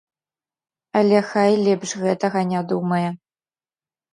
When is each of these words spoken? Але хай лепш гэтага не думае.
Але 1.01 1.19
хай 1.33 1.51
лепш 1.67 1.89
гэтага 2.07 2.39
не 2.55 2.61
думае. 2.73 3.05